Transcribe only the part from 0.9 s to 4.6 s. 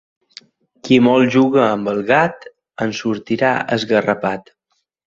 molt juga amb el gat, en sortirà esgarrapat.